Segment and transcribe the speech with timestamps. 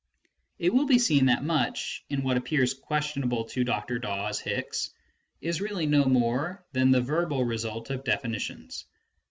[0.57, 3.99] It will be seen that much, in what appears questionable to Dr.
[3.99, 4.89] Dawes Hicks,
[5.41, 8.85] is really no more than the verbal result of definitions.